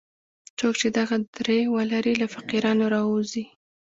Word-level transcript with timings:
څوک 0.57 0.73
چې 0.81 0.87
دغه 0.99 1.15
درې 1.37 1.59
ولري 1.75 2.13
له 2.21 2.27
فقیرانو 2.33 2.85
راووځي. 2.93 3.45